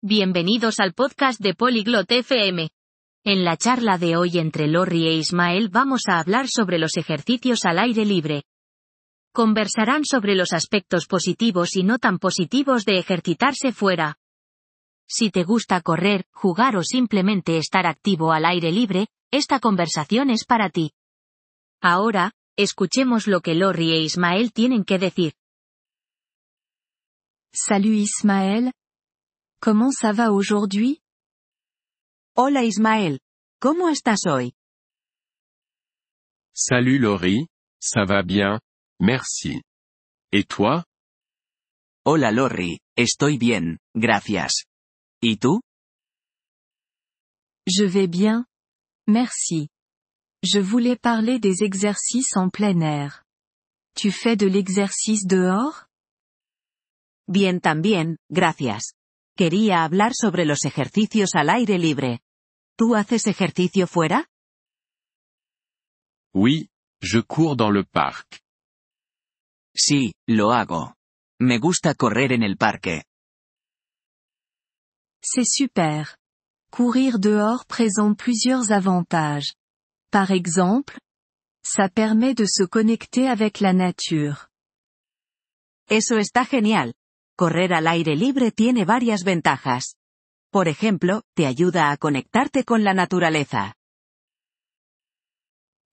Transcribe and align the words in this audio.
Bienvenidos 0.00 0.78
al 0.78 0.92
podcast 0.92 1.40
de 1.40 1.54
Polyglot 1.54 2.08
FM. 2.08 2.70
En 3.24 3.44
la 3.44 3.56
charla 3.56 3.98
de 3.98 4.16
hoy 4.16 4.38
entre 4.38 4.68
Lori 4.68 5.08
e 5.08 5.14
Ismael 5.14 5.70
vamos 5.70 6.02
a 6.06 6.20
hablar 6.20 6.46
sobre 6.46 6.78
los 6.78 6.96
ejercicios 6.96 7.64
al 7.64 7.80
aire 7.80 8.04
libre. 8.04 8.44
Conversarán 9.32 10.04
sobre 10.04 10.36
los 10.36 10.52
aspectos 10.52 11.06
positivos 11.08 11.74
y 11.74 11.82
no 11.82 11.98
tan 11.98 12.20
positivos 12.20 12.84
de 12.84 13.00
ejercitarse 13.00 13.72
fuera. 13.72 14.20
Si 15.08 15.30
te 15.30 15.42
gusta 15.42 15.80
correr, 15.80 16.26
jugar 16.30 16.76
o 16.76 16.84
simplemente 16.84 17.58
estar 17.58 17.84
activo 17.84 18.30
al 18.30 18.44
aire 18.44 18.70
libre, 18.70 19.08
esta 19.32 19.58
conversación 19.58 20.30
es 20.30 20.44
para 20.44 20.70
ti. 20.70 20.92
Ahora, 21.80 22.30
escuchemos 22.56 23.26
lo 23.26 23.40
que 23.40 23.56
Lori 23.56 23.90
e 23.90 24.00
Ismael 24.02 24.52
tienen 24.52 24.84
que 24.84 25.00
decir. 25.00 25.32
Salut 27.52 27.94
Ismaël. 27.94 28.70
Comment 29.60 29.90
ça 29.90 30.12
va 30.12 30.30
aujourd'hui? 30.32 31.00
Hola 32.36 32.62
Ismael. 32.64 33.18
¿Cómo 33.60 33.88
estás 33.88 34.24
hoy? 34.26 34.52
Salut 36.54 36.98
Laurie, 37.00 37.48
ça 37.80 38.04
va 38.04 38.22
bien, 38.22 38.60
merci. 39.00 39.60
Et 40.32 40.44
toi? 40.44 40.84
Hola 42.04 42.30
Lori, 42.30 42.78
estoy 42.96 43.36
bien, 43.36 43.78
gracias. 43.96 44.64
¿Y 45.20 45.36
tú? 45.38 45.60
Je 47.66 47.84
vais 47.84 48.06
bien. 48.08 48.46
Merci. 49.08 49.68
Je 50.44 50.60
voulais 50.60 50.96
parler 50.96 51.40
des 51.40 51.64
exercices 51.64 52.36
en 52.36 52.48
plein 52.50 52.80
air. 52.80 53.24
Tu 53.96 54.12
fais 54.12 54.36
de 54.36 54.46
l'exercice 54.46 55.26
dehors? 55.26 55.86
Bien 57.26 57.58
también, 57.60 58.16
gracias. 58.30 58.94
Quería 59.38 59.84
hablar 59.84 60.14
sobre 60.20 60.44
los 60.44 60.64
ejercicios 60.64 61.30
al 61.34 61.48
aire 61.48 61.78
libre. 61.78 62.22
¿Tú 62.76 62.96
haces 62.96 63.28
ejercicio 63.28 63.86
fuera? 63.86 64.28
Oui, 66.34 66.70
je 67.00 67.22
cours 67.22 67.56
dans 67.56 67.72
le 67.72 67.84
parc. 67.84 68.40
Sí, 69.76 70.12
lo 70.26 70.50
hago. 70.50 70.96
Me 71.40 71.60
gusta 71.60 71.94
correr 71.94 72.32
en 72.32 72.42
el 72.42 72.56
parque. 72.56 73.04
C'est 75.22 75.46
super. 75.46 76.16
Courir 76.72 77.20
dehors 77.20 77.64
présente 77.64 78.18
plusieurs 78.18 78.72
avantages. 78.72 79.54
Par 80.10 80.32
exemple, 80.32 80.98
ça 81.62 81.88
permet 81.88 82.34
de 82.34 82.44
se 82.44 82.64
connecter 82.64 83.28
avec 83.28 83.60
la 83.60 83.72
nature. 83.72 84.48
Eso 85.88 86.18
está 86.18 86.44
genial. 86.44 86.92
Correr 87.38 87.72
al 87.72 87.86
aire 87.86 88.16
libre 88.16 88.50
tiene 88.50 88.84
varias 88.84 89.22
ventajas. 89.22 89.94
Por 90.50 90.66
ejemplo, 90.66 91.22
te 91.36 91.46
ayuda 91.46 91.92
a 91.92 91.96
conectarte 91.96 92.64
con 92.64 92.82
la 92.82 92.94
naturaleza. 92.94 93.76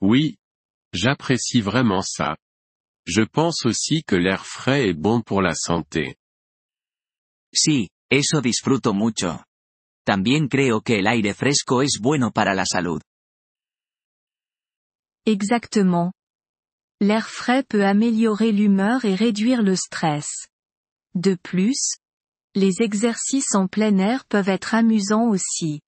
Oui. 0.00 0.38
J'apprécie 0.94 1.60
vraiment 1.60 2.02
ça. 2.02 2.38
Je 3.06 3.26
pense 3.26 3.66
aussi 3.66 4.02
que 4.04 4.16
l'air 4.16 4.46
frais 4.46 4.88
est 4.88 4.98
bon 4.98 5.20
pour 5.20 5.42
la 5.42 5.54
santé. 5.54 6.16
Sí, 7.52 7.90
eso 8.10 8.40
disfruto 8.40 8.94
mucho. 8.94 9.44
También 10.06 10.48
creo 10.48 10.80
que 10.80 10.98
el 10.98 11.06
aire 11.06 11.34
fresco 11.34 11.82
es 11.82 11.98
bueno 12.00 12.30
para 12.32 12.54
la 12.54 12.64
salud. 12.64 13.02
Exactement. 15.26 16.14
L'air 17.02 17.28
frais 17.28 17.66
peut 17.68 17.84
améliorer 17.84 18.50
l'humeur 18.50 19.04
et 19.04 19.14
réduire 19.14 19.60
le 19.60 19.76
stress. 19.76 20.48
De 21.14 21.36
plus, 21.36 21.98
les 22.54 22.80
exercices 22.82 23.54
en 23.54 23.68
plein 23.68 23.98
air 23.98 24.24
peuvent 24.26 24.48
être 24.48 24.74
amusants 24.74 25.28
aussi. 25.28 25.80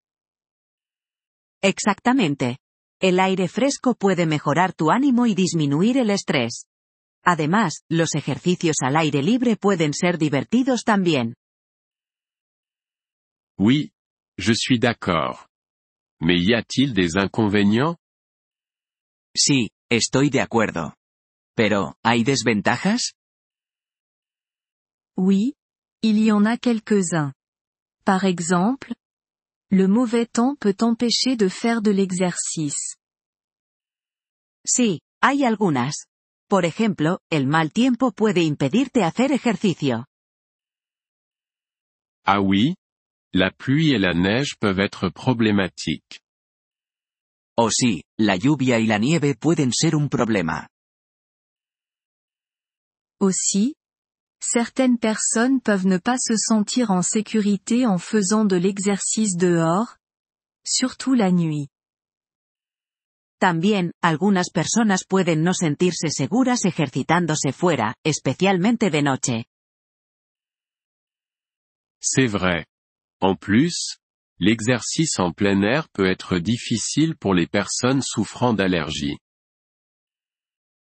Exactamente. 1.63 2.59
El 3.01 3.21
aire 3.21 3.49
fresco 3.49 3.95
puede 3.95 4.27
mejorar 4.27 4.73
tu 4.73 4.91
ánimo 4.91 5.27
y 5.27 5.35
disminuir 5.35 5.99
el 5.99 6.11
estrés. 6.11 6.67
Además, 7.25 7.83
los 7.91 8.15
ejercicios 8.15 8.77
al 8.83 8.97
aire 8.97 9.23
libre 9.23 9.57
pueden 9.57 9.93
ser 9.93 10.17
divertidos 10.17 10.85
también. 10.85 11.35
Oui. 13.59 13.93
Je 14.39 14.53
suis 14.55 14.79
d'accord. 14.79 15.49
Mais 16.21 16.41
y 16.43 16.55
a-t-il 16.55 16.93
des 16.93 17.17
inconvénients? 17.17 17.97
Sí, 19.35 19.71
estoy 19.91 20.29
de 20.29 20.41
acuerdo. 20.41 20.95
Pero, 21.55 21.97
¿hay 22.03 22.23
desventajas? 22.23 23.15
Oui, 25.17 25.55
il 26.03 26.19
y 26.19 26.31
en 26.31 26.45
a 26.45 26.57
quelques-uns. 26.59 27.33
Par 28.05 28.25
exemple, 28.25 28.93
le 29.71 29.89
mauvais 29.89 30.27
temps 30.27 30.57
peut 30.57 30.77
empêcher 30.81 31.37
de 31.37 31.49
faire 31.49 31.83
de 31.83 31.91
l'exercice. 31.91 32.97
Sí, 34.67 35.01
hay 35.23 35.45
algunas. 35.45 36.07
Por 36.49 36.65
ejemplo, 36.65 37.21
el 37.31 37.47
mal 37.47 37.73
tiempo 37.73 38.13
puede 38.13 38.43
impedirte 38.43 39.03
hacer 39.03 39.33
ejercicio. 39.33 40.07
Ah 42.25 42.41
oui 42.41 42.75
La 43.33 43.51
pluie 43.51 43.93
et 43.93 43.99
la 43.99 44.15
neige 44.15 44.57
peuvent 44.59 44.81
être 44.81 45.09
problématiques. 45.11 46.21
Oh 47.59 47.71
sí, 47.71 48.05
la 48.19 48.37
lluvia 48.37 48.79
y 48.79 48.87
la 48.87 48.99
nieve 48.99 49.35
pueden 49.35 49.73
ser 49.73 49.95
un 49.95 50.09
problema. 50.09 50.69
Aussi, 53.19 53.75
certaines 54.41 54.99
personnes 54.99 55.61
peuvent 55.61 55.87
ne 55.87 55.99
pas 55.99 56.19
se 56.19 56.37
sentir 56.37 56.91
en 56.91 57.03
sécurité 57.03 57.87
en 57.87 57.99
faisant 57.99 58.45
de 58.45 58.57
l'exercice 58.57 59.37
dehors, 59.37 59.97
surtout 60.65 61.15
la 61.15 61.31
nuit. 61.31 61.69
También, 63.39 63.93
algunas 64.03 64.51
personas 64.51 65.05
pueden 65.05 65.43
no 65.43 65.53
sentirse 65.53 66.09
seguras 66.11 66.65
ejercitándose 66.65 67.53
fuera, 67.53 67.95
especialmente 68.05 68.91
de 68.91 69.03
noche. 69.03 69.45
C'est 72.01 72.27
vrai. 72.27 72.67
En 73.21 73.37
plus, 73.37 73.99
l'exercice 74.39 75.19
en 75.19 75.33
plein 75.33 75.63
air 75.63 75.89
peut 75.91 76.07
être 76.07 76.39
difficile 76.39 77.17
pour 77.17 77.35
les 77.35 77.47
personnes 77.47 78.03
souffrant 78.03 78.55
d'allergies. 78.55 79.19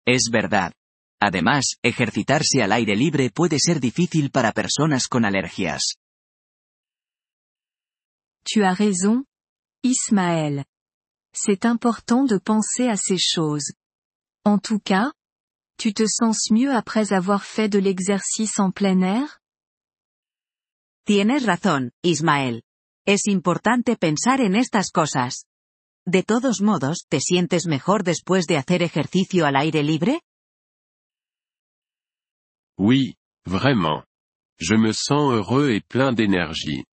Es 0.05 0.29
verdad. 0.31 0.73
Además, 1.21 1.75
ejercitarse 1.83 2.63
al 2.63 2.71
aire 2.71 2.95
libre 2.95 3.29
puede 3.29 3.59
ser 3.59 3.79
difícil 3.79 4.31
para 4.31 4.51
personas 4.51 5.07
con 5.07 5.25
alergias. 5.25 5.95
Tu 8.43 8.63
as 8.63 8.77
raison, 8.77 9.25
Ismaël. 9.83 10.65
C'est 11.33 11.65
important 11.65 12.25
de 12.25 12.39
penser 12.39 12.87
à 12.89 12.97
ces 12.97 13.19
choses. 13.19 13.73
En 14.45 14.59
tout 14.59 14.79
cas, 14.79 15.11
tu 15.77 15.93
te 15.93 16.05
sens 16.07 16.49
mieux 16.51 16.73
après 16.73 17.13
avoir 17.13 17.43
fait 17.43 17.69
de 17.69 17.79
l'exercice 17.79 18.59
en 18.59 18.71
plein 18.71 19.01
air 19.01 19.39
Tienes 21.05 21.45
razón, 21.45 21.91
Ismael. 22.03 22.61
Es 23.03 23.27
importante 23.27 23.95
pensar 23.95 24.41
en 24.41 24.55
estas 24.55 24.91
cosas. 24.91 25.45
De 26.05 26.21
todos 26.21 26.61
modos, 26.61 27.05
¿te 27.09 27.19
sientes 27.19 27.65
mejor 27.65 28.03
después 28.03 28.45
de 28.45 28.57
hacer 28.57 28.83
ejercicio 28.83 29.47
al 29.47 29.55
aire 29.55 29.81
libre? 29.81 30.21
Oui, 32.79 33.15
vraiment. 33.45 34.05
Je 34.57 34.75
me 34.75 34.93
sens 34.93 35.33
heureux 35.33 35.71
et 35.71 35.81
plein 35.81 36.13
d'énergie. 36.13 36.85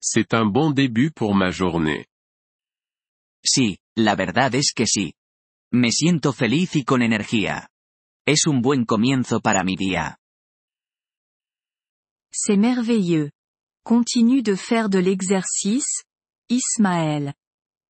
C'est 0.00 0.34
un 0.34 0.46
bon 0.46 0.70
début 0.70 1.10
pour 1.10 1.34
ma 1.34 1.50
journée. 1.50 2.06
Sí, 3.44 3.78
la 3.96 4.14
verdad 4.14 4.54
es 4.54 4.72
que 4.72 4.86
sí. 4.86 5.14
Me 5.72 5.90
siento 5.90 6.32
feliz 6.32 6.76
y 6.76 6.84
con 6.84 7.02
energía. 7.02 7.68
Es 8.24 8.46
un 8.46 8.62
buen 8.62 8.84
comienzo 8.84 9.40
para 9.40 9.64
mi 9.64 9.74
día. 9.74 10.16
C'est 12.32 12.56
merveilleux. 12.56 13.30
Continue 13.84 14.42
de 14.42 14.54
faire 14.54 14.88
de 14.88 15.00
l'exercice, 15.00 16.04
Ismaël. 16.48 17.34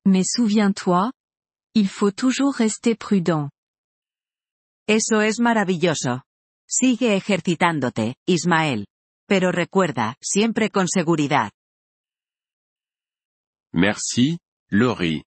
Mais 0.05 0.23
souviens-toi, 0.23 1.11
il 1.75 1.87
faut 1.87 2.11
toujours 2.11 2.55
rester 2.55 2.95
prudent. 2.95 3.49
Eso 4.87 5.21
es 5.21 5.39
maravilloso. 5.39 6.21
Sigue 6.69 7.15
ejercitándote, 7.15 8.15
Ismael. 8.25 8.87
Pero 9.25 9.51
recuerda, 9.51 10.15
siempre 10.21 10.69
con 10.69 10.87
seguridad. 10.87 11.51
Merci, 13.73 14.39
Laurie. 14.69 15.23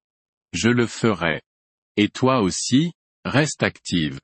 Je 0.52 0.74
le 0.74 0.86
ferai. 0.86 1.40
Et 1.96 2.12
toi 2.12 2.40
aussi, 2.40 2.92
reste 3.24 3.64
active. 3.64 4.18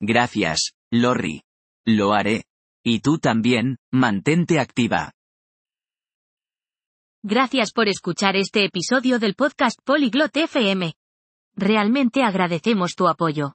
Gracias, 0.00 0.72
Lori. 0.90 1.42
Lo 1.84 2.12
haré. 2.12 2.44
Y 2.84 3.00
tú 3.00 3.18
también, 3.18 3.78
mantente 3.92 4.58
activa. 4.58 5.12
Gracias 7.22 7.72
por 7.72 7.88
escuchar 7.88 8.36
este 8.36 8.64
episodio 8.64 9.18
del 9.18 9.34
podcast 9.34 9.78
Polyglot 9.84 10.36
FM. 10.36 10.94
Realmente 11.56 12.22
agradecemos 12.22 12.94
tu 12.94 13.08
apoyo. 13.08 13.54